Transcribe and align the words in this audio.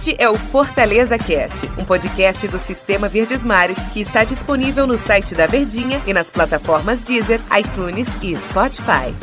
Este 0.00 0.16
é 0.18 0.30
o 0.30 0.34
Fortaleza 0.34 1.18
Cast, 1.18 1.66
um 1.78 1.84
podcast 1.84 2.48
do 2.48 2.58
Sistema 2.58 3.06
Verdes 3.06 3.42
Mares 3.42 3.78
que 3.92 4.00
está 4.00 4.24
disponível 4.24 4.86
no 4.86 4.96
site 4.96 5.34
da 5.34 5.44
Verdinha 5.44 6.00
e 6.06 6.14
nas 6.14 6.30
plataformas 6.30 7.04
Deezer, 7.04 7.38
iTunes 7.54 8.08
e 8.22 8.34
Spotify. 8.34 9.14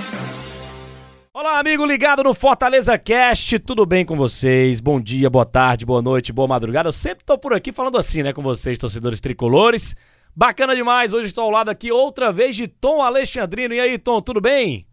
Olá, 1.33 1.57
amigo 1.57 1.83
ligado 1.83 2.23
no 2.23 2.31
Fortaleza 2.35 2.95
Cast, 2.95 3.57
tudo 3.57 3.87
bem 3.87 4.05
com 4.05 4.15
vocês? 4.15 4.79
Bom 4.79 5.01
dia, 5.01 5.31
boa 5.31 5.47
tarde, 5.47 5.83
boa 5.83 5.99
noite, 5.99 6.31
boa 6.31 6.47
madrugada. 6.47 6.89
Eu 6.89 6.93
sempre 6.93 7.25
tô 7.25 7.39
por 7.39 7.55
aqui 7.55 7.71
falando 7.71 7.97
assim, 7.97 8.21
né, 8.21 8.31
com 8.31 8.43
vocês, 8.43 8.77
torcedores 8.77 9.19
tricolores. 9.19 9.95
Bacana 10.35 10.75
demais, 10.75 11.11
hoje 11.11 11.25
estou 11.25 11.45
ao 11.45 11.49
lado 11.49 11.69
aqui 11.69 11.91
outra 11.91 12.31
vez 12.31 12.55
de 12.55 12.67
Tom 12.67 13.01
Alexandrino. 13.01 13.73
E 13.73 13.79
aí, 13.79 13.97
Tom, 13.97 14.21
tudo 14.21 14.39
bem? 14.39 14.85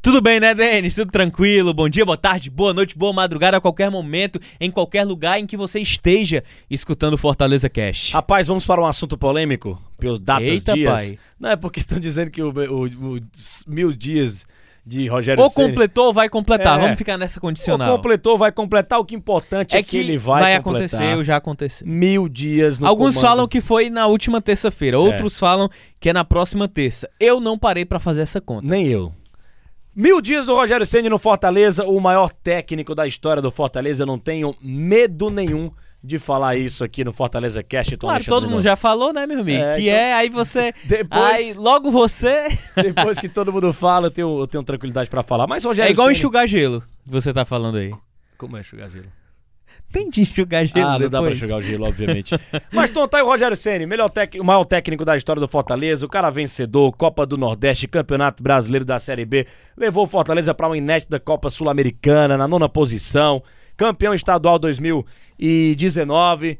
Tudo 0.00 0.20
bem, 0.22 0.38
né, 0.38 0.54
Denis? 0.54 0.94
Tudo 0.94 1.10
tranquilo? 1.10 1.74
Bom 1.74 1.88
dia, 1.88 2.04
boa 2.04 2.16
tarde, 2.16 2.48
boa 2.48 2.72
noite, 2.72 2.96
boa 2.96 3.12
madrugada 3.12 3.56
a 3.56 3.60
qualquer 3.60 3.90
momento, 3.90 4.40
em 4.60 4.70
qualquer 4.70 5.04
lugar 5.04 5.38
em 5.40 5.46
que 5.46 5.56
você 5.56 5.80
esteja 5.80 6.44
escutando 6.70 7.14
o 7.14 7.18
Fortaleza 7.18 7.68
Cash. 7.68 8.12
Rapaz, 8.12 8.46
vamos 8.46 8.64
para 8.64 8.80
um 8.80 8.86
assunto 8.86 9.18
polêmico? 9.18 9.80
Pelos 9.98 10.20
datas 10.20 10.46
Eita, 10.46 10.72
dias. 10.72 10.92
pai. 10.92 11.18
Não 11.38 11.50
é 11.50 11.56
porque 11.56 11.80
estão 11.80 11.98
dizendo 11.98 12.30
que 12.30 12.40
o, 12.40 12.50
o- 12.50 12.84
o- 12.86 13.18
os 13.34 13.64
mil 13.66 13.92
dias 13.92 14.46
de 14.86 15.06
Rogério 15.08 15.42
Ou 15.42 15.50
Ceni- 15.50 15.68
completou 15.70 16.06
ou 16.06 16.12
vai 16.14 16.28
completar. 16.30 16.78
É. 16.78 16.80
Vamos 16.82 16.96
ficar 16.96 17.18
nessa 17.18 17.38
Ou 17.38 17.42
condicional. 17.42 17.96
completou, 17.96 18.38
vai 18.38 18.52
completar. 18.52 19.00
O 19.00 19.04
que 19.04 19.16
é 19.16 19.18
importante 19.18 19.76
é, 19.76 19.82
que, 19.82 19.98
ele 19.98 20.16
vai, 20.16 20.56
completar. 20.62 21.00
acontecer, 21.00 21.16
ou 21.16 21.24
já 21.24 21.36
aconteceu. 21.36 21.86
Mil 21.86 22.28
dias 22.28 22.78
no 22.78 22.86
Alguns 22.86 23.14
comando. 23.16 23.28
falam 23.28 23.48
que 23.48 23.60
foi 23.60 23.90
na 23.90 24.06
última 24.06 24.40
terça-feira, 24.40 24.98
outros 24.98 25.38
falam 25.38 25.68
que 26.00 26.08
é 26.08 26.12
na 26.12 26.24
próxima 26.24 26.68
terça. 26.68 27.10
Eu 27.20 27.40
não 27.40 27.58
parei 27.58 27.84
pra 27.84 27.98
fazer 27.98 28.22
essa 28.22 28.40
conta. 28.40 28.66
Nem 28.66 28.86
eu. 28.86 29.12
Mil 30.00 30.20
dias 30.20 30.46
do 30.46 30.54
Rogério 30.54 30.86
Ceni 30.86 31.08
no 31.08 31.18
Fortaleza, 31.18 31.84
o 31.84 31.98
maior 32.00 32.32
técnico 32.32 32.94
da 32.94 33.04
história 33.04 33.42
do 33.42 33.50
Fortaleza. 33.50 34.04
Eu 34.04 34.06
não 34.06 34.16
tenho 34.16 34.54
medo 34.62 35.28
nenhum 35.28 35.72
de 36.00 36.20
falar 36.20 36.54
isso 36.54 36.84
aqui 36.84 37.02
no 37.02 37.12
Fortaleza 37.12 37.64
Cast. 37.64 37.96
Claro, 37.96 38.24
todo 38.24 38.48
mundo 38.48 38.62
já 38.62 38.76
falou, 38.76 39.12
né, 39.12 39.26
meu 39.26 39.40
amigo? 39.40 39.60
É, 39.60 39.74
que 39.74 39.82
então- 39.88 39.94
é, 39.98 40.14
aí 40.14 40.28
você. 40.30 40.72
Depois- 40.84 41.20
Aí 41.34 41.52
logo 41.54 41.90
você. 41.90 42.46
Depois 42.80 43.18
que 43.18 43.28
todo 43.28 43.52
mundo 43.52 43.72
fala, 43.72 44.06
eu 44.06 44.10
tenho, 44.12 44.38
eu 44.38 44.46
tenho 44.46 44.62
tranquilidade 44.62 45.10
pra 45.10 45.24
falar. 45.24 45.48
Mas 45.48 45.64
Rogério 45.64 45.88
É 45.88 45.92
igual 45.92 46.06
Ceni- 46.06 46.16
enxugar 46.16 46.46
gelo 46.46 46.80
que 47.04 47.10
você 47.10 47.34
tá 47.34 47.44
falando 47.44 47.78
aí. 47.78 47.90
Como 48.38 48.56
é 48.56 48.60
enxugar 48.60 48.88
gelo? 48.88 49.06
Tem 49.90 50.10
de 50.10 50.20
enxugar 50.20 50.66
gelo 50.66 50.86
Ah, 50.86 50.98
não 50.98 51.08
dá 51.08 51.18
pra 51.18 51.30
depois. 51.30 51.38
enxugar 51.38 51.58
o 51.58 51.62
gelo, 51.62 51.86
obviamente. 51.86 52.34
Mas 52.70 52.90
Tom, 52.90 53.08
tá 53.08 53.18
aí 53.18 53.22
o 53.22 53.26
Rogério 53.26 53.56
Ceni, 53.56 53.86
melhor 53.86 54.10
o 54.38 54.44
maior 54.44 54.64
técnico 54.64 55.04
da 55.04 55.16
história 55.16 55.40
do 55.40 55.48
Fortaleza, 55.48 56.04
o 56.04 56.08
cara 56.08 56.28
vencedor, 56.30 56.92
Copa 56.92 57.24
do 57.24 57.38
Nordeste, 57.38 57.88
Campeonato 57.88 58.42
Brasileiro 58.42 58.84
da 58.84 58.98
Série 58.98 59.24
B, 59.24 59.46
levou 59.76 60.04
o 60.04 60.06
Fortaleza 60.06 60.52
pra 60.52 60.66
uma 60.68 60.76
inédita 60.76 61.18
Copa 61.18 61.48
Sul-Americana, 61.48 62.36
na 62.36 62.46
nona 62.46 62.68
posição, 62.68 63.42
campeão 63.76 64.12
estadual 64.12 64.58
2019. 64.58 66.58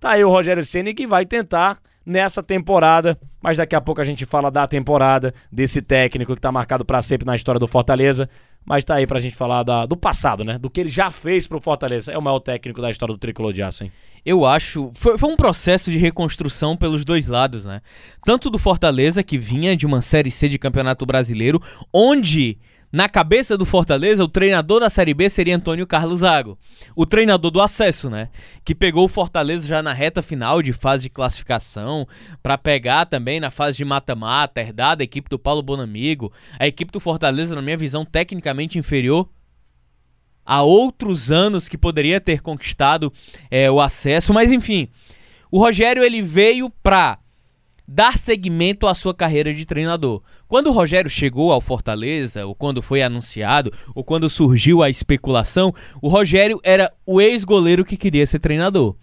Tá 0.00 0.10
aí 0.10 0.24
o 0.24 0.30
Rogério 0.30 0.64
Ceni 0.64 0.94
que 0.94 1.06
vai 1.06 1.24
tentar 1.24 1.78
nessa 2.04 2.42
temporada, 2.42 3.18
mas 3.40 3.56
daqui 3.56 3.74
a 3.74 3.80
pouco 3.80 4.00
a 4.00 4.04
gente 4.04 4.26
fala 4.26 4.50
da 4.50 4.66
temporada 4.66 5.32
desse 5.50 5.80
técnico 5.80 6.34
que 6.34 6.40
tá 6.40 6.52
marcado 6.52 6.84
pra 6.84 7.00
sempre 7.00 7.26
na 7.26 7.34
história 7.36 7.58
do 7.58 7.66
Fortaleza. 7.66 8.28
Mas 8.64 8.84
tá 8.84 8.94
aí 8.94 9.06
pra 9.06 9.20
gente 9.20 9.36
falar 9.36 9.62
da- 9.62 9.84
do 9.86 9.96
passado, 9.96 10.42
né? 10.44 10.58
Do 10.58 10.70
que 10.70 10.80
ele 10.80 10.88
já 10.90 11.10
fez 11.10 11.46
pro 11.46 11.60
Fortaleza. 11.60 12.10
É 12.10 12.16
o 12.18 12.22
maior 12.22 12.40
técnico 12.40 12.80
da 12.80 12.90
história 12.90 13.14
do 13.14 13.18
Tricolor 13.18 13.52
de 13.52 13.62
Aço, 13.62 13.84
hein? 13.84 13.92
Eu 14.24 14.46
acho. 14.46 14.90
Foi, 14.94 15.18
foi 15.18 15.30
um 15.30 15.36
processo 15.36 15.90
de 15.90 15.98
reconstrução 15.98 16.74
pelos 16.76 17.04
dois 17.04 17.28
lados, 17.28 17.66
né? 17.66 17.82
Tanto 18.24 18.48
do 18.48 18.58
Fortaleza, 18.58 19.22
que 19.22 19.36
vinha 19.36 19.76
de 19.76 19.84
uma 19.84 20.00
Série 20.00 20.30
C 20.30 20.48
de 20.48 20.58
Campeonato 20.58 21.04
Brasileiro, 21.04 21.60
onde, 21.92 22.56
na 22.90 23.06
cabeça 23.06 23.58
do 23.58 23.66
Fortaleza, 23.66 24.24
o 24.24 24.28
treinador 24.28 24.80
da 24.80 24.88
Série 24.88 25.12
B 25.12 25.28
seria 25.28 25.56
Antônio 25.56 25.86
Carlos 25.86 26.20
Zago. 26.20 26.56
O 26.96 27.04
treinador 27.04 27.50
do 27.50 27.60
acesso, 27.60 28.08
né? 28.08 28.30
Que 28.64 28.74
pegou 28.74 29.04
o 29.04 29.08
Fortaleza 29.08 29.66
já 29.66 29.82
na 29.82 29.92
reta 29.92 30.22
final 30.22 30.62
de 30.62 30.72
fase 30.72 31.02
de 31.02 31.10
classificação, 31.10 32.08
pra 32.42 32.56
pegar 32.56 33.04
também 33.04 33.40
na 33.40 33.50
fase 33.50 33.76
de 33.76 33.84
mata-mata, 33.84 34.60
herdada 34.60 35.02
a 35.02 35.04
equipe 35.04 35.28
do 35.28 35.38
Paulo 35.38 35.60
Bonamigo. 35.60 36.32
A 36.58 36.66
equipe 36.66 36.90
do 36.92 37.00
Fortaleza, 37.00 37.54
na 37.54 37.60
minha 37.60 37.76
visão, 37.76 38.06
inferior 38.62 39.28
há 40.44 40.62
outros 40.62 41.30
anos 41.30 41.68
que 41.68 41.78
poderia 41.78 42.20
ter 42.20 42.42
conquistado 42.42 43.12
é, 43.50 43.70
o 43.70 43.80
acesso, 43.80 44.32
mas 44.32 44.52
enfim, 44.52 44.88
o 45.50 45.58
Rogério 45.58 46.02
ele 46.02 46.20
veio 46.20 46.70
pra 46.82 47.18
dar 47.86 48.18
seguimento 48.18 48.86
à 48.86 48.94
sua 48.94 49.14
carreira 49.14 49.52
de 49.52 49.66
treinador. 49.66 50.22
Quando 50.48 50.68
o 50.68 50.72
Rogério 50.72 51.10
chegou 51.10 51.52
ao 51.52 51.60
Fortaleza, 51.60 52.46
ou 52.46 52.54
quando 52.54 52.82
foi 52.82 53.02
anunciado, 53.02 53.72
ou 53.94 54.02
quando 54.02 54.28
surgiu 54.30 54.82
a 54.82 54.88
especulação, 54.88 55.74
o 56.00 56.08
Rogério 56.08 56.58
era 56.62 56.92
o 57.04 57.20
ex-goleiro 57.20 57.84
que 57.84 57.96
queria 57.96 58.26
ser 58.26 58.38
treinador. 58.38 58.96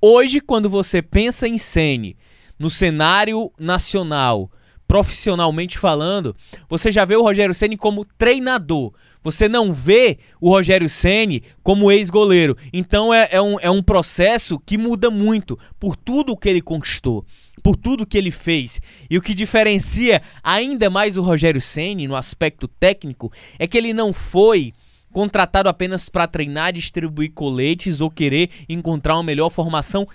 Hoje, 0.00 0.40
quando 0.40 0.68
você 0.68 1.00
pensa 1.00 1.48
em 1.48 1.58
Sene, 1.58 2.16
no 2.58 2.68
cenário 2.68 3.50
nacional, 3.58 4.50
profissionalmente 4.88 5.78
falando, 5.78 6.34
você 6.68 6.90
já 6.90 7.04
vê 7.04 7.14
o 7.14 7.22
Rogério 7.22 7.54
Ceni 7.54 7.76
como 7.76 8.06
treinador. 8.16 8.94
Você 9.22 9.46
não 9.48 9.72
vê 9.72 10.18
o 10.40 10.48
Rogério 10.48 10.88
Ceni 10.88 11.42
como 11.62 11.92
ex-goleiro. 11.92 12.56
Então 12.72 13.12
é, 13.12 13.28
é 13.30 13.42
um, 13.42 13.60
é 13.60 13.70
um 13.70 13.82
processo 13.82 14.58
que 14.58 14.78
muda 14.78 15.10
muito 15.10 15.58
por 15.78 15.94
tudo 15.94 16.36
que 16.36 16.48
ele 16.48 16.62
conquistou, 16.62 17.26
por 17.62 17.76
tudo 17.76 18.06
que 18.06 18.16
ele 18.16 18.30
fez. 18.30 18.80
E 19.10 19.18
o 19.18 19.22
que 19.22 19.34
diferencia 19.34 20.22
ainda 20.42 20.88
mais 20.88 21.18
o 21.18 21.22
Rogério 21.22 21.60
Ceni 21.60 22.08
no 22.08 22.16
aspecto 22.16 22.66
técnico 22.66 23.30
é 23.58 23.66
que 23.66 23.76
ele 23.76 23.92
não 23.92 24.14
foi 24.14 24.72
contratado 25.12 25.68
apenas 25.68 26.08
para 26.08 26.26
treinar, 26.26 26.72
distribuir 26.72 27.32
coletes 27.32 28.00
ou 28.00 28.10
querer 28.10 28.50
encontrar 28.68 29.16
uma 29.16 29.22
melhor 29.22 29.50
formação 29.50 30.06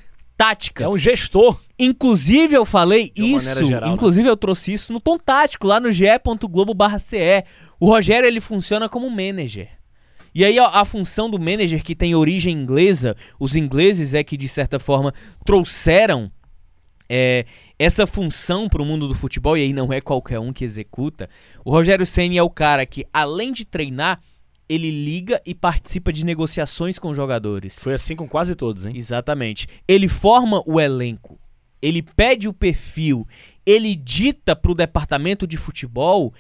tática. 0.44 0.84
É 0.84 0.88
um 0.90 0.98
gestor. 0.98 1.60
Inclusive 1.80 2.56
eu 2.56 2.66
falei 2.66 3.14
isso, 3.16 3.66
geral, 3.66 3.90
né? 3.90 3.96
inclusive 3.96 4.28
eu 4.28 4.36
trouxe 4.36 4.74
isso 4.74 4.92
no 4.92 5.00
tom 5.00 5.18
tático, 5.18 5.66
lá 5.66 5.80
no 5.80 5.92
ge.globo.ce. 5.92 7.46
O 7.80 7.88
Rogério 7.88 8.28
ele 8.28 8.42
funciona 8.42 8.90
como 8.90 9.10
manager. 9.10 9.70
E 10.36 10.44
aí 10.44 10.60
ó, 10.60 10.68
a 10.68 10.84
função 10.84 11.30
do 11.30 11.40
manager 11.40 11.82
que 11.82 11.96
tem 11.96 12.14
origem 12.14 12.54
inglesa, 12.54 13.16
os 13.40 13.56
ingleses 13.56 14.14
é 14.14 14.24
que 14.24 14.36
de 14.36 14.50
certa 14.50 14.80
forma 14.80 15.14
trouxeram 15.46 16.30
é, 17.08 17.46
essa 17.80 18.06
função 18.06 18.68
para 18.68 18.82
o 18.82 18.86
mundo 18.86 19.08
do 19.08 19.16
futebol, 19.16 19.58
e 19.58 19.62
aí 19.62 19.74
não 19.74 19.94
é 19.94 20.02
qualquer 20.02 20.40
um 20.40 20.52
que 20.52 20.66
executa. 20.66 21.30
O 21.64 21.72
Rogério 21.72 22.06
Ceni 22.06 22.38
é 22.38 22.44
o 22.44 22.50
cara 22.50 22.86
que, 22.86 23.06
além 23.14 23.54
de 23.54 23.66
treinar, 23.66 24.20
ele 24.68 24.90
liga 24.90 25.42
e 25.46 25.54
participa 25.54 26.12
de 26.12 26.26
negociações 26.26 26.98
com 26.98 27.14
jogadores. 27.14 27.82
Foi 27.82 27.94
assim 27.94 28.16
com 28.16 28.28
quase 28.28 28.56
todos, 28.56 28.86
hein? 28.86 28.94
Exatamente. 28.96 29.68
Ele 29.88 30.08
forma 30.08 30.64
o 30.66 30.80
elenco, 30.80 31.40
ele 31.82 32.02
pede 32.02 32.48
o 32.48 32.54
perfil, 32.54 33.28
ele 33.66 33.96
dita 33.96 34.56
pro 34.56 34.76
departamento 34.76 35.46
de 35.46 35.58
futebol 35.58 36.34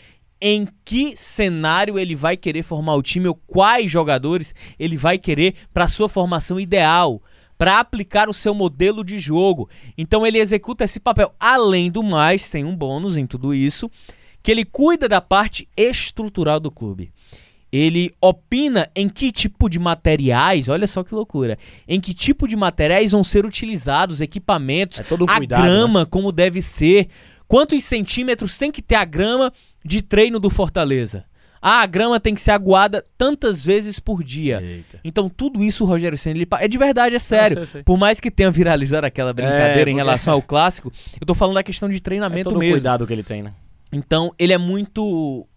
em 0.45 0.67
que 0.84 1.16
cenário 1.16 1.97
ele 1.97 2.16
vai 2.16 2.35
querer 2.35 2.63
formar 2.63 2.95
o 2.95 3.01
time 3.01 3.29
ou 3.29 3.35
quais 3.35 3.89
jogadores 3.89 4.53
ele 4.78 4.97
vai 4.97 5.17
querer 5.17 5.55
para 5.73 5.88
sua 5.88 6.09
formação 6.09 6.59
ideal, 6.59 7.22
para 7.57 7.79
aplicar 7.79 8.28
o 8.28 8.34
seu 8.34 8.53
modelo 8.53 9.05
de 9.05 9.19
jogo. 9.19 9.69
Então 9.97 10.25
ele 10.28 10.40
executa 10.40 10.84
esse 10.84 11.00
papel. 11.00 11.34
Além 11.40 11.90
do 11.90 12.03
mais, 12.03 12.50
tem 12.50 12.66
um 12.66 12.75
bônus 12.75 13.16
em 13.16 13.25
tudo 13.25 13.53
isso, 13.53 13.90
que 14.41 14.51
ele 14.51 14.66
cuida 14.66 15.07
da 15.07 15.22
parte 15.22 15.66
estrutural 15.78 16.59
do 16.59 16.69
clube. 16.69 17.13
Ele 17.75 18.13
opina 18.22 18.88
em 18.95 19.09
que 19.09 19.31
tipo 19.31 19.67
de 19.67 19.79
materiais, 19.79 20.69
olha 20.69 20.85
só 20.85 21.03
que 21.03 21.16
loucura, 21.16 21.57
em 21.88 22.00
que 22.00 22.13
tipo 22.13 22.47
de 22.47 22.56
materiais 22.56 23.09
vão 23.13 23.23
ser 23.23 23.47
utilizados, 23.47 24.22
equipamentos, 24.22 25.00
É 25.00 25.03
todo 25.03 25.25
um 25.25 25.29
a 25.29 25.38
cuidado, 25.38 25.63
né? 25.63 25.67
grama 25.67 26.06
como 26.06 26.31
deve 26.31 26.61
ser, 26.61 27.07
quantos 27.47 27.84
centímetros 27.84 28.59
tem 28.59 28.72
que 28.72 28.79
ter 28.79 28.94
a 28.94 29.03
grama 29.03 29.51
de 29.84 30.03
treino 30.03 30.39
do 30.39 30.51
Fortaleza. 30.51 31.25
Ah, 31.59 31.81
a 31.81 31.85
grama 31.88 32.19
tem 32.19 32.35
que 32.35 32.41
ser 32.41 32.51
aguada 32.51 33.03
tantas 33.17 33.66
vezes 33.66 33.97
por 34.00 34.23
dia. 34.23 34.61
Eita. 34.61 35.00
Então 35.03 35.28
tudo 35.28 35.63
isso 35.63 35.84
o 35.84 35.87
Rogério 35.87 36.17
Ceni 36.17 36.41
ele 36.41 36.47
é 36.59 36.67
de 36.67 36.78
verdade, 36.78 37.16
é 37.16 37.20
sério. 37.20 37.55
sei, 37.55 37.66
sei. 37.66 37.84
Por 37.84 37.97
mais 37.97 38.20
que 38.20 38.29
tenha 38.29 38.52
viralizado 38.52 39.08
aquela 39.08 39.34
brincadeira 39.34 39.90
É, 39.90 39.93
em 39.93 39.96
relação 39.96 40.34
ao 40.35 40.41
clássico, 40.43 40.91
eu 41.20 41.25
tô 41.25 41.34
falando 41.34 41.55
da 41.55 41.64
questão 41.64 41.90
de 41.90 41.96
É 41.96 41.99
treinamento 41.99 42.49
todo 42.49 42.58
o 42.58 42.59
mesmo. 42.59 42.75
cuidado 42.75 43.08
que 43.08 43.14
ele 43.14 43.23
tem, 43.23 43.41
né? 43.41 43.53
Então 43.91 44.31
ele 44.37 44.53
é 44.53 44.58
muito 44.59 45.47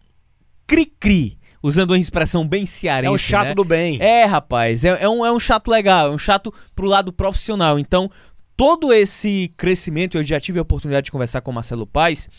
cri-cri, 0.67 1.37
usando 1.67 1.91
uma 1.91 1.99
expressão 1.99 2.47
bem 2.47 2.65
cearense. 2.65 3.09
É 3.09 3.15
um 3.15 3.19
chato 3.19 3.49
né? 3.49 3.55
do 3.55 3.65
bem. 3.65 4.01
É, 4.01 4.25
rapaz, 4.25 4.85
é, 4.85 4.97
é 5.01 5.09
um, 5.09 5.27
é 5.27 5.33
um 5.33 5.41
chato 5.41 5.69
legal, 5.69 6.09
é 6.09 6.11
um 6.11 6.19
chato 6.19 6.55
pro 6.75 6.87
lado 6.87 7.13
profissional. 7.13 7.79
Então, 7.79 8.11
todo 8.57 8.93
esse 8.93 9.53
crescimento, 9.57 10.17
eu 10.17 10.23
já 10.23 10.39
tive 10.39 10.59
a 10.59 10.63
oportunidade 10.63 11.07
de 11.07 11.13
conversar 11.13 11.41
com 11.41 11.51
o 11.51 11.55
Marcelo 11.55 11.87
Paes, 11.87 12.31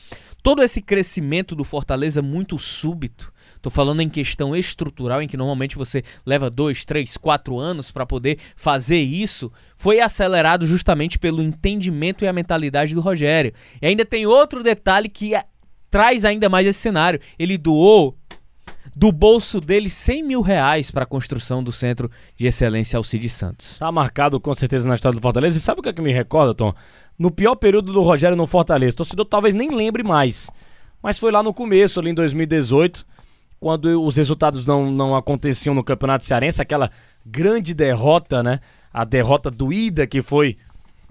todo 0.41 0.63
esse 0.63 0.81
crescimento 0.81 1.55
do 1.55 1.65
Fortaleza 1.65 2.21
muito 2.21 2.57
súbito, 2.57 3.33
tô 3.61 3.69
falando 3.69 4.01
em 4.01 4.07
questão 4.07 4.55
estrutural, 4.55 5.21
em 5.21 5.27
que 5.27 5.35
normalmente 5.35 5.75
você 5.75 6.03
leva 6.25 6.49
dois, 6.49 6.85
três, 6.85 7.17
quatro 7.17 7.59
anos 7.59 7.91
para 7.91 8.05
poder 8.05 8.37
fazer 8.55 8.99
isso, 8.99 9.51
foi 9.75 9.99
acelerado 9.99 10.65
justamente 10.65 11.19
pelo 11.19 11.41
entendimento 11.41 12.23
e 12.23 12.27
a 12.29 12.33
mentalidade 12.33 12.95
do 12.95 13.01
Rogério. 13.01 13.51
E 13.81 13.87
ainda 13.87 14.05
tem 14.05 14.25
outro 14.25 14.63
detalhe 14.63 15.09
que 15.09 15.35
a- 15.35 15.43
traz 15.89 16.23
ainda 16.25 16.49
mais 16.49 16.65
esse 16.65 16.79
cenário. 16.79 17.19
Ele 17.37 17.57
doou 17.57 18.16
do 18.97 19.11
bolso 19.11 19.61
dele 19.61 19.91
100 19.91 20.23
mil 20.23 20.41
reais 20.41 20.89
para 20.89 21.03
a 21.03 21.05
construção 21.05 21.63
do 21.63 21.71
Centro 21.71 22.09
de 22.35 22.47
Excelência 22.47 22.97
Alcides 22.97 23.31
Santos. 23.31 23.77
Tá 23.77 23.91
marcado 23.91 24.39
com 24.39 24.55
certeza 24.55 24.89
na 24.89 24.95
história 24.95 25.15
do 25.15 25.21
Fortaleza. 25.21 25.55
E 25.55 25.61
sabe 25.61 25.79
o 25.79 25.83
que, 25.83 25.89
é 25.89 25.93
que 25.93 26.01
me 26.01 26.11
recorda, 26.11 26.55
Tom? 26.55 26.73
No 27.15 27.29
pior 27.29 27.53
período 27.53 27.93
do 27.93 28.01
Rogério 28.01 28.35
no 28.35 28.47
Fortaleza. 28.47 28.95
O 28.95 28.97
torcedor 28.97 29.25
talvez 29.25 29.53
nem 29.53 29.69
lembre 29.69 30.01
mais. 30.01 30.49
Mas 30.99 31.19
foi 31.19 31.31
lá 31.31 31.43
no 31.43 31.53
começo, 31.53 31.99
ali 31.99 32.09
em 32.09 32.13
2018, 32.15 33.05
quando 33.59 34.03
os 34.03 34.15
resultados 34.15 34.65
não, 34.65 34.91
não 34.91 35.15
aconteciam 35.15 35.75
no 35.75 35.83
Campeonato 35.83 36.25
Cearense, 36.25 36.59
aquela 36.59 36.89
grande 37.23 37.75
derrota, 37.75 38.41
né? 38.41 38.61
A 38.91 39.05
derrota 39.05 39.51
doída 39.51 40.07
que 40.07 40.23
foi 40.23 40.57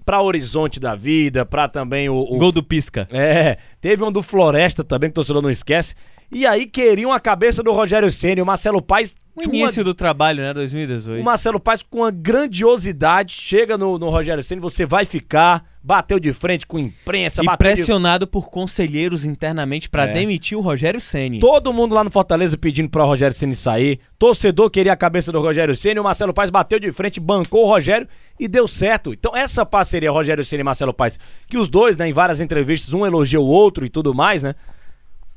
para 0.05 0.21
Horizonte 0.21 0.77
da 0.77 0.93
Vida, 0.93 1.45
para 1.45 1.69
também 1.69 2.09
o, 2.09 2.17
o, 2.17 2.37
Gol 2.37 2.51
do 2.51 2.61
Pisca. 2.61 3.07
É, 3.11 3.57
teve 3.79 4.03
um 4.03 4.11
do 4.11 4.21
Floresta 4.21 4.83
também, 4.83 5.09
que 5.09 5.13
o 5.13 5.15
torcedor 5.15 5.41
não 5.41 5.49
esquece. 5.49 5.95
E 6.31 6.45
aí 6.45 6.65
queriam 6.65 7.11
a 7.11 7.19
cabeça 7.19 7.63
do 7.63 7.71
Rogério 7.71 8.11
Ceni, 8.11 8.41
o 8.41 8.45
Marcelo 8.45 8.81
Paes. 8.81 9.15
O 9.33 9.43
início 9.43 9.81
uma... 9.81 9.85
do 9.85 9.93
trabalho, 9.93 10.41
né, 10.41 10.53
2018. 10.53 11.21
O 11.21 11.23
Marcelo 11.23 11.59
Paes 11.59 11.83
com 11.83 11.99
uma 11.99 12.11
grandiosidade 12.11 13.33
chega 13.33 13.77
no, 13.77 13.97
no 13.99 14.09
Rogério 14.09 14.43
Ceni, 14.43 14.59
você 14.59 14.83
vai 14.83 15.05
ficar, 15.05 15.63
bateu 15.81 16.19
de 16.19 16.33
frente 16.33 16.65
com 16.65 16.77
a 16.77 16.81
imprensa, 16.81 17.43
e 17.43 17.57
pressionado 17.57 18.25
de... 18.25 18.31
por 18.31 18.49
conselheiros 18.49 19.23
internamente 19.23 19.89
para 19.89 20.03
é. 20.05 20.13
demitir 20.13 20.57
o 20.57 20.61
Rogério 20.61 20.99
Ceni. 20.99 21.39
Todo 21.39 21.71
mundo 21.71 21.93
lá 21.93 22.03
no 22.03 22.09
Fortaleza 22.09 22.57
pedindo 22.57 22.89
para 22.89 23.03
o 23.03 23.07
Rogério 23.07 23.37
Ceni 23.37 23.55
sair. 23.55 23.99
Torcedor 24.17 24.69
queria 24.71 24.93
a 24.93 24.97
cabeça 24.97 25.31
do 25.31 25.39
Rogério 25.39 25.75
Ceni, 25.75 25.99
o 25.99 26.03
Marcelo 26.03 26.33
Paes 26.33 26.49
bateu 26.49 26.79
de 26.79 26.91
frente, 26.91 27.19
bancou 27.19 27.63
o 27.63 27.67
Rogério 27.67 28.07
e 28.39 28.47
deu 28.47 28.67
certo. 28.67 29.13
Então 29.13 29.37
essa 29.37 29.65
parceria 29.65 30.11
Rogério 30.11 30.43
Ceni 30.43 30.61
e 30.61 30.63
Marcelo 30.63 30.93
Paes, 30.93 31.19
que 31.47 31.57
os 31.57 31.69
dois, 31.69 31.95
né, 31.95 32.09
em 32.09 32.13
várias 32.13 32.41
entrevistas, 32.41 32.93
um 32.93 33.05
elogia 33.05 33.39
o 33.39 33.45
outro 33.45 33.85
e 33.85 33.89
tudo 33.89 34.13
mais, 34.15 34.41
né? 34.43 34.55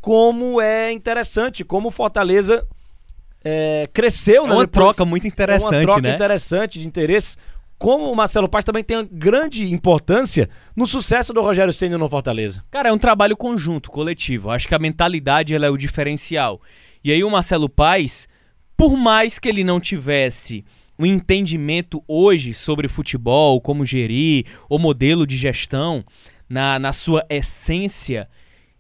Como 0.00 0.60
é 0.60 0.90
interessante, 0.92 1.64
como 1.64 1.88
o 1.88 1.90
Fortaleza 1.90 2.66
é, 3.44 3.88
cresceu, 3.92 4.44
né? 4.44 4.50
É 4.50 4.52
uma 4.54 4.66
depois, 4.66 4.96
troca 4.96 5.04
muito 5.08 5.26
interessante, 5.26 5.74
é 5.74 5.78
uma 5.78 5.82
troca 5.82 6.02
né? 6.02 6.14
interessante 6.14 6.78
de 6.78 6.86
interesses. 6.86 7.36
Como 7.78 8.12
o 8.12 8.14
Marcelo 8.14 8.48
Paz 8.48 8.62
também 8.62 8.84
tem 8.84 9.08
grande 9.10 9.72
importância 9.72 10.50
no 10.76 10.86
sucesso 10.86 11.32
do 11.32 11.40
Rogério 11.40 11.72
Senna 11.72 11.96
no 11.96 12.10
Fortaleza. 12.10 12.62
Cara, 12.70 12.90
é 12.90 12.92
um 12.92 12.98
trabalho 12.98 13.34
conjunto, 13.36 13.90
coletivo. 13.90 14.50
Acho 14.50 14.68
que 14.68 14.74
a 14.74 14.78
mentalidade 14.78 15.54
é 15.54 15.70
o 15.70 15.78
diferencial. 15.78 16.60
E 17.02 17.10
aí 17.10 17.24
o 17.24 17.30
Marcelo 17.30 17.70
Paz, 17.70 18.28
por 18.76 18.98
mais 18.98 19.38
que 19.38 19.48
ele 19.48 19.64
não 19.64 19.80
tivesse 19.80 20.62
o 20.98 21.04
um 21.04 21.06
entendimento 21.06 22.04
hoje 22.06 22.52
sobre 22.52 22.86
futebol, 22.86 23.58
como 23.62 23.86
gerir, 23.86 24.44
o 24.68 24.78
modelo 24.78 25.26
de 25.26 25.38
gestão, 25.38 26.04
na, 26.46 26.78
na 26.78 26.92
sua 26.92 27.24
essência, 27.30 28.28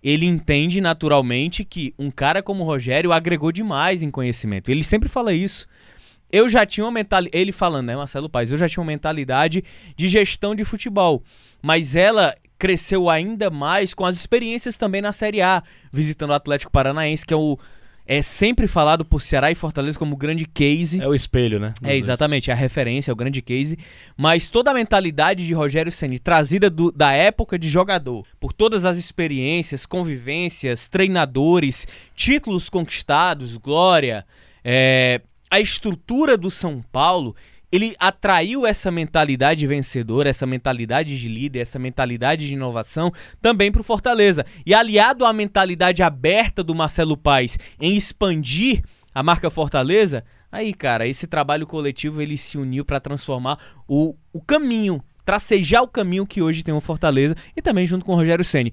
ele 0.02 0.26
entende 0.26 0.80
naturalmente 0.80 1.64
que 1.64 1.94
um 1.98 2.10
cara 2.10 2.42
como 2.42 2.62
o 2.62 2.66
Rogério 2.66 3.12
agregou 3.12 3.52
demais 3.52 4.02
em 4.02 4.10
conhecimento. 4.10 4.70
Ele 4.70 4.82
sempre 4.82 5.08
fala 5.08 5.32
isso. 5.32 5.66
Eu 6.32 6.48
já 6.48 6.64
tinha 6.64 6.84
uma 6.84 6.92
mentalidade, 6.92 7.36
ele 7.36 7.52
falando, 7.52 7.86
né, 7.86 7.96
Marcelo 7.96 8.30
Paes, 8.30 8.50
eu 8.50 8.56
já 8.56 8.68
tinha 8.68 8.82
uma 8.82 8.90
mentalidade 8.90 9.64
de 9.96 10.08
gestão 10.08 10.54
de 10.54 10.64
futebol, 10.64 11.22
mas 11.60 11.96
ela 11.96 12.36
cresceu 12.56 13.10
ainda 13.10 13.50
mais 13.50 13.94
com 13.94 14.04
as 14.04 14.14
experiências 14.14 14.76
também 14.76 15.02
na 15.02 15.12
Série 15.12 15.42
A, 15.42 15.62
visitando 15.92 16.30
o 16.30 16.34
Atlético 16.34 16.70
Paranaense, 16.70 17.26
que 17.26 17.34
é 17.34 17.36
o 17.36 17.58
é 18.10 18.22
sempre 18.22 18.66
falado 18.66 19.04
por 19.04 19.22
Ceará 19.22 19.52
e 19.52 19.54
Fortaleza 19.54 19.96
como 19.96 20.16
grande 20.16 20.44
case. 20.44 21.00
É 21.00 21.06
o 21.06 21.14
espelho, 21.14 21.60
né? 21.60 21.72
É, 21.80 21.96
exatamente, 21.96 22.50
é 22.50 22.52
a 22.52 22.56
referência, 22.56 23.12
é 23.12 23.14
o 23.14 23.16
grande 23.16 23.40
case. 23.40 23.78
Mas 24.16 24.48
toda 24.48 24.72
a 24.72 24.74
mentalidade 24.74 25.46
de 25.46 25.54
Rogério 25.54 25.92
Ceni 25.92 26.18
trazida 26.18 26.68
do, 26.68 26.90
da 26.90 27.12
época 27.12 27.56
de 27.56 27.68
jogador, 27.68 28.26
por 28.40 28.52
todas 28.52 28.84
as 28.84 28.96
experiências, 28.96 29.86
convivências, 29.86 30.88
treinadores, 30.88 31.86
títulos 32.12 32.68
conquistados, 32.68 33.56
glória, 33.56 34.26
é, 34.64 35.20
a 35.48 35.60
estrutura 35.60 36.36
do 36.36 36.50
São 36.50 36.82
Paulo 36.90 37.36
ele 37.72 37.94
atraiu 37.98 38.66
essa 38.66 38.90
mentalidade 38.90 39.66
vencedora, 39.66 40.28
essa 40.28 40.46
mentalidade 40.46 41.18
de 41.18 41.28
líder, 41.28 41.60
essa 41.60 41.78
mentalidade 41.78 42.46
de 42.46 42.54
inovação 42.54 43.12
também 43.40 43.70
para 43.70 43.80
o 43.80 43.84
Fortaleza. 43.84 44.44
E 44.66 44.74
aliado 44.74 45.24
à 45.24 45.32
mentalidade 45.32 46.02
aberta 46.02 46.62
do 46.62 46.74
Marcelo 46.74 47.16
Paes 47.16 47.58
em 47.80 47.96
expandir 47.96 48.82
a 49.14 49.22
marca 49.22 49.50
Fortaleza, 49.50 50.24
aí, 50.50 50.72
cara, 50.74 51.06
esse 51.06 51.26
trabalho 51.26 51.66
coletivo 51.66 52.20
ele 52.20 52.36
se 52.36 52.58
uniu 52.58 52.84
para 52.84 53.00
transformar 53.00 53.58
o, 53.86 54.14
o 54.32 54.40
caminho, 54.40 55.02
tracejar 55.24 55.82
o 55.82 55.88
caminho 55.88 56.26
que 56.26 56.42
hoje 56.42 56.62
tem 56.62 56.74
o 56.74 56.80
Fortaleza 56.80 57.36
e 57.56 57.62
também 57.62 57.86
junto 57.86 58.04
com 58.04 58.12
o 58.12 58.16
Rogério 58.16 58.44
Ceni. 58.44 58.72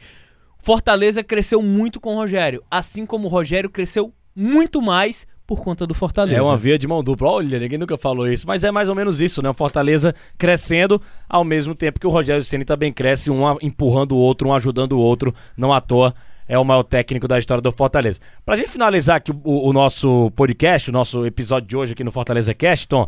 Fortaleza 0.59 1.23
cresceu 1.23 1.61
muito 1.61 2.00
com 2.00 2.15
o 2.15 2.17
Rogério, 2.17 2.63
assim 2.69 3.05
como 3.05 3.27
o 3.27 3.29
Rogério 3.29 3.69
cresceu 3.69 4.13
muito 4.35 4.81
mais 4.81 5.25
por 5.47 5.61
conta 5.61 5.88
do 5.88 5.94
Fortaleza. 5.94 6.38
É 6.38 6.41
uma 6.41 6.57
via 6.57 6.77
de 6.77 6.85
mão 6.85 7.01
dupla. 7.01 7.29
Olha, 7.29 7.57
ninguém 7.57 7.77
nunca 7.77 7.97
falou 7.97 8.27
isso, 8.27 8.45
mas 8.45 8.65
é 8.65 8.69
mais 8.69 8.89
ou 8.89 8.95
menos 8.95 9.21
isso, 9.21 9.41
né? 9.41 9.49
O 9.49 9.53
Fortaleza 9.53 10.13
crescendo 10.38 11.01
ao 11.27 11.45
mesmo 11.45 11.73
tempo 11.73 11.99
que 12.01 12.05
o 12.05 12.09
Rogério 12.09 12.44
Ceni 12.44 12.65
também 12.65 12.91
cresce, 12.91 13.31
um 13.31 13.44
empurrando 13.61 14.11
o 14.11 14.17
outro, 14.17 14.49
um 14.49 14.53
ajudando 14.53 14.91
o 14.91 14.99
outro, 14.99 15.33
não 15.55 15.71
à 15.71 15.79
toa. 15.79 16.13
É 16.49 16.57
o 16.57 16.63
maior 16.63 16.83
técnico 16.83 17.27
da 17.27 17.38
história 17.38 17.61
do 17.61 17.71
Fortaleza. 17.71 18.21
Pra 18.45 18.55
gente 18.55 18.69
finalizar 18.69 19.17
aqui 19.17 19.31
o, 19.31 19.67
o 19.69 19.73
nosso 19.73 20.31
podcast, 20.31 20.89
o 20.89 20.94
nosso 20.94 21.25
episódio 21.25 21.67
de 21.67 21.75
hoje 21.75 21.93
aqui 21.93 22.05
no 22.05 22.11
Fortaleza 22.11 22.53
Cast, 22.53 22.88
Tom, 22.88 23.05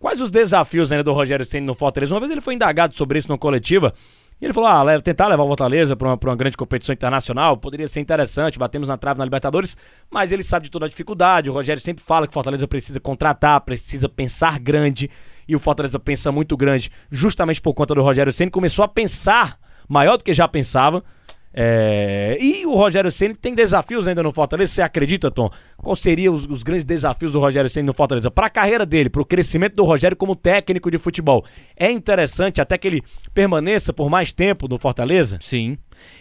quais 0.00 0.20
os 0.20 0.32
desafios 0.32 0.90
ainda 0.90 1.04
do 1.04 1.12
Rogério 1.12 1.44
Ceni 1.44 1.64
no 1.64 1.74
Fortaleza? 1.74 2.12
Uma 2.12 2.20
vez 2.20 2.32
ele 2.32 2.40
foi 2.40 2.54
indagado 2.54 2.96
sobre 2.96 3.18
isso 3.18 3.28
numa 3.28 3.38
coletiva 3.38 3.94
e 4.42 4.44
ele 4.44 4.52
falou: 4.52 4.68
ah, 4.68 5.00
tentar 5.00 5.28
levar 5.28 5.44
o 5.44 5.46
Fortaleza 5.46 5.94
para 5.94 6.08
uma, 6.08 6.18
uma, 6.20 6.36
grande 6.36 6.56
competição 6.56 6.92
internacional 6.92 7.56
poderia 7.56 7.86
ser 7.86 8.00
interessante, 8.00 8.58
batemos 8.58 8.88
na 8.88 8.96
trave 8.96 9.18
na 9.18 9.24
Libertadores, 9.24 9.76
mas 10.10 10.32
ele 10.32 10.42
sabe 10.42 10.64
de 10.64 10.70
toda 10.70 10.86
a 10.86 10.88
dificuldade. 10.88 11.48
O 11.48 11.52
Rogério 11.52 11.80
sempre 11.80 12.02
fala 12.02 12.26
que 12.26 12.32
o 12.32 12.34
Fortaleza 12.34 12.66
precisa 12.66 12.98
contratar, 12.98 13.60
precisa 13.60 14.08
pensar 14.08 14.58
grande, 14.58 15.08
e 15.46 15.54
o 15.54 15.60
Fortaleza 15.60 15.96
pensa 16.00 16.32
muito 16.32 16.56
grande, 16.56 16.90
justamente 17.08 17.60
por 17.60 17.72
conta 17.72 17.94
do 17.94 18.02
Rogério 18.02 18.32
Senna, 18.32 18.50
começou 18.50 18.84
a 18.84 18.88
pensar 18.88 19.56
maior 19.88 20.16
do 20.16 20.24
que 20.24 20.34
já 20.34 20.48
pensava. 20.48 21.04
É... 21.54 22.38
E 22.40 22.64
o 22.64 22.74
Rogério 22.74 23.10
Ceni 23.10 23.34
tem 23.34 23.54
desafios 23.54 24.08
ainda 24.08 24.22
no 24.22 24.32
Fortaleza. 24.32 24.72
Você 24.72 24.82
acredita, 24.82 25.30
Tom? 25.30 25.50
Quais 25.76 26.00
seriam 26.00 26.34
os, 26.34 26.46
os, 26.46 26.62
grandes 26.62 26.84
desafios 26.84 27.32
do 27.32 27.40
Rogério 27.40 27.68
Ceni 27.68 27.86
no 27.86 27.94
Fortaleza? 27.94 28.30
Para 28.30 28.46
a 28.46 28.50
carreira 28.50 28.86
dele, 28.86 29.10
para 29.10 29.22
o 29.22 29.24
crescimento 29.24 29.74
do 29.74 29.84
Rogério 29.84 30.16
como 30.16 30.34
técnico 30.34 30.90
de 30.90 30.98
futebol. 30.98 31.44
É 31.76 31.90
interessante 31.90 32.60
até 32.60 32.78
que 32.78 32.88
ele 32.88 33.02
permaneça 33.34 33.92
por 33.92 34.08
mais 34.08 34.32
tempo 34.32 34.66
no 34.68 34.78
Fortaleza? 34.78 35.38
Sim. 35.40 35.76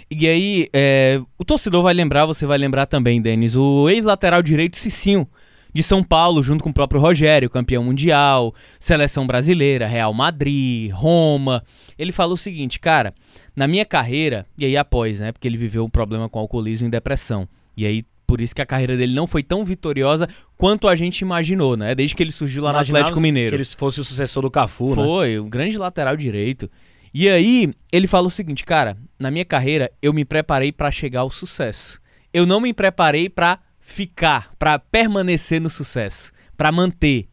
E 0.09 0.27
aí, 0.27 0.67
é... 0.73 1.21
o 1.37 1.45
torcedor 1.45 1.83
vai 1.83 1.93
lembrar, 1.93 2.25
você 2.25 2.45
vai 2.45 2.57
lembrar 2.57 2.85
também, 2.85 3.21
Denis, 3.21 3.55
o 3.55 3.89
ex-lateral 3.89 4.41
direito 4.41 4.77
Cicinho 4.77 5.27
de 5.73 5.81
São 5.81 6.03
Paulo, 6.03 6.43
junto 6.43 6.63
com 6.63 6.69
o 6.69 6.73
próprio 6.73 6.99
Rogério, 6.99 7.49
campeão 7.49 7.83
mundial, 7.83 8.53
seleção 8.79 9.25
brasileira, 9.25 9.87
Real 9.87 10.13
Madrid, 10.13 10.91
Roma. 10.91 11.63
Ele 11.97 12.11
falou 12.11 12.33
o 12.33 12.37
seguinte, 12.37 12.79
cara, 12.79 13.13
na 13.55 13.67
minha 13.67 13.85
carreira, 13.85 14.45
e 14.57 14.65
aí 14.65 14.75
após, 14.77 15.19
né? 15.19 15.31
Porque 15.31 15.47
ele 15.47 15.57
viveu 15.57 15.85
um 15.85 15.89
problema 15.89 16.27
com 16.27 16.39
alcoolismo 16.39 16.87
e 16.87 16.91
depressão. 16.91 17.47
E 17.75 17.85
aí 17.85 18.05
por 18.31 18.39
isso 18.39 18.55
que 18.55 18.61
a 18.61 18.65
carreira 18.65 18.95
dele 18.95 19.13
não 19.13 19.27
foi 19.27 19.43
tão 19.43 19.65
vitoriosa 19.65 20.25
quanto 20.55 20.87
a 20.87 20.95
gente 20.95 21.19
imaginou, 21.19 21.75
né? 21.75 21.93
Desde 21.93 22.15
que 22.15 22.23
ele 22.23 22.31
surgiu 22.31 22.63
lá 22.63 22.71
no 22.71 22.79
Atlético 22.79 23.19
Mineiro. 23.19 23.49
Que 23.49 23.55
ele 23.55 23.65
fosse 23.65 23.99
o 23.99 24.05
sucessor 24.05 24.41
do 24.41 24.49
Cafu, 24.49 24.95
foi, 24.95 24.95
né? 24.95 25.03
Foi, 25.03 25.39
o 25.39 25.43
grande 25.43 25.77
lateral 25.77 26.15
direito. 26.15 26.71
E 27.13 27.27
aí, 27.27 27.69
ele 27.91 28.07
fala 28.07 28.27
o 28.27 28.29
seguinte, 28.29 28.63
cara, 28.63 28.95
na 29.19 29.29
minha 29.29 29.43
carreira 29.43 29.91
eu 30.01 30.13
me 30.13 30.23
preparei 30.23 30.71
para 30.71 30.89
chegar 30.89 31.19
ao 31.21 31.29
sucesso. 31.29 31.99
Eu 32.33 32.45
não 32.45 32.61
me 32.61 32.73
preparei 32.73 33.27
para 33.27 33.59
ficar, 33.91 34.53
para 34.57 34.79
permanecer 34.79 35.59
no 35.59 35.69
sucesso, 35.69 36.31
para 36.55 36.71
manter. 36.71 37.27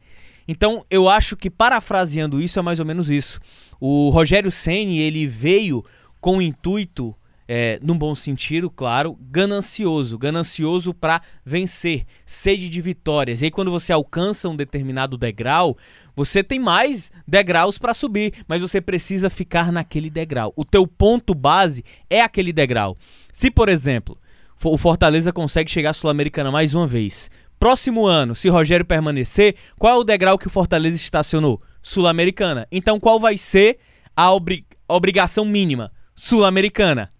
Então, 0.46 0.84
eu 0.90 1.08
acho 1.08 1.36
que 1.36 1.48
parafraseando 1.48 2.40
isso 2.40 2.58
é 2.58 2.62
mais 2.62 2.80
ou 2.80 2.84
menos 2.84 3.10
isso. 3.10 3.40
O 3.80 4.10
Rogério 4.10 4.50
Ceni 4.50 4.98
ele 4.98 5.26
veio 5.26 5.84
com 6.20 6.38
o 6.38 6.42
intuito, 6.42 7.14
é, 7.46 7.78
num 7.80 7.96
bom 7.96 8.14
sentido, 8.14 8.68
claro, 8.68 9.16
ganancioso, 9.20 10.18
ganancioso 10.18 10.92
para 10.92 11.22
vencer, 11.44 12.04
sede 12.26 12.68
de 12.68 12.80
vitórias. 12.80 13.40
E 13.40 13.46
aí, 13.46 13.50
quando 13.50 13.70
você 13.70 13.92
alcança 13.92 14.48
um 14.48 14.56
determinado 14.56 15.16
degrau, 15.16 15.76
você 16.16 16.42
tem 16.42 16.58
mais 16.58 17.12
degraus 17.26 17.78
para 17.78 17.94
subir, 17.94 18.34
mas 18.48 18.60
você 18.60 18.80
precisa 18.80 19.30
ficar 19.30 19.70
naquele 19.70 20.10
degrau. 20.10 20.52
O 20.56 20.64
teu 20.64 20.86
ponto 20.86 21.34
base 21.34 21.84
é 22.10 22.20
aquele 22.20 22.52
degrau. 22.52 22.96
Se, 23.32 23.50
por 23.50 23.68
exemplo, 23.68 24.18
o 24.62 24.78
Fortaleza 24.78 25.32
consegue 25.32 25.70
chegar 25.70 25.90
à 25.90 25.92
Sul-Americana 25.92 26.50
mais 26.50 26.74
uma 26.74 26.86
vez. 26.86 27.30
Próximo 27.58 28.06
ano, 28.06 28.34
se 28.34 28.48
Rogério 28.48 28.86
permanecer, 28.86 29.56
qual 29.78 29.94
é 29.94 29.96
o 29.98 30.04
degrau 30.04 30.38
que 30.38 30.46
o 30.46 30.50
Fortaleza 30.50 30.96
estacionou? 30.96 31.60
Sul-Americana. 31.82 32.66
Então 32.70 33.00
qual 33.00 33.18
vai 33.18 33.36
ser 33.36 33.78
a 34.16 34.32
obri 34.32 34.64
obrigação 34.88 35.44
mínima? 35.44 35.92
Sul-Americana. 36.14 37.12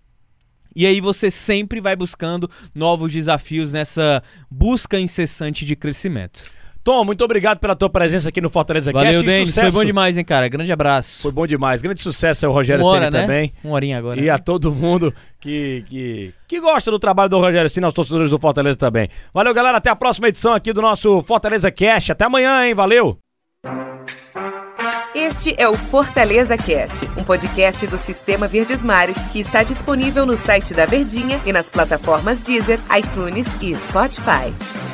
E 0.75 0.87
aí 0.87 1.01
você 1.01 1.31
sempre 1.31 1.81
vai 1.81 1.97
buscando 1.97 2.49
novos 2.75 3.13
desafios 3.13 3.73
nessa 3.73 4.23
busca 4.51 4.99
incessante 4.99 5.65
de 5.65 5.75
crescimento. 5.75 6.45
Tom, 6.89 7.05
muito 7.05 7.23
obrigado 7.23 7.59
pela 7.59 7.77
tua 7.77 7.91
presença 7.91 8.31
aqui 8.31 8.41
no 8.41 8.49
Fortaleza 8.49 8.91
Valeu, 8.91 9.13
Cast. 9.13 9.27
Denis. 9.27 9.55
Foi 9.55 9.71
bom 9.71 9.85
demais, 9.85 10.17
hein, 10.17 10.25
cara? 10.25 10.49
Grande 10.49 10.73
abraço. 10.73 11.21
Foi 11.21 11.31
bom 11.31 11.47
demais. 11.47 11.83
Grande 11.83 12.01
sucesso 12.01 12.47
ao 12.47 12.53
Rogério 12.53 12.83
Uma 12.83 12.91
hora, 12.91 13.05
Ceni 13.05 13.13
né? 13.13 13.21
também. 13.21 13.53
Uma 13.63 13.75
horinha 13.75 13.99
agora. 13.99 14.19
E 14.19 14.23
né? 14.23 14.31
a 14.31 14.39
todo 14.39 14.75
mundo 14.75 15.13
que, 15.39 15.85
que, 15.87 16.33
que 16.49 16.59
gosta 16.59 16.91
do 16.91 16.99
trabalho 16.99 17.29
do 17.29 17.39
Rogério 17.39 17.69
Ceni, 17.69 17.85
aos 17.85 17.93
torcedores 17.93 18.31
do 18.31 18.39
Fortaleza 18.39 18.79
também. 18.79 19.07
Valeu, 19.35 19.53
galera. 19.53 19.77
Até 19.77 19.91
a 19.91 19.97
próxima 19.97 20.29
edição 20.29 20.55
aqui 20.55 20.73
do 20.73 20.81
nosso 20.81 21.23
Fortaleza 21.25 21.71
Cast. 21.71 22.13
Até 22.13 22.25
amanhã, 22.25 22.67
hein? 22.67 22.73
Valeu! 22.73 23.19
Este 25.15 25.55
é 25.59 25.69
o 25.69 25.75
Fortaleza 25.75 26.57
Cast, 26.57 27.05
um 27.19 27.23
podcast 27.25 27.87
do 27.87 27.99
Sistema 27.99 28.49
Verdes 28.49 28.81
Mares 28.81 29.19
que 29.31 29.41
está 29.41 29.63
disponível 29.63 30.25
no 30.25 30.39
site 30.39 30.73
da 30.73 30.87
Verdinha 30.87 31.39
e 31.45 31.53
nas 31.53 31.69
plataformas 31.69 32.43
Deezer, 32.43 32.81
iTunes 32.97 33.47
e 33.61 33.75
Spotify. 33.75 34.88